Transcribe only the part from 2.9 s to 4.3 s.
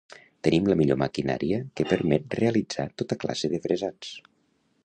tota classe de fresats.